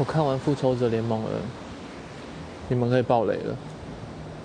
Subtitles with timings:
[0.00, 1.28] 我看完复仇者联盟了
[2.70, 3.54] 你们可以爆雷了。